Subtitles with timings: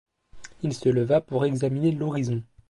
[0.63, 2.41] Il se leva pour examiner l’horizon.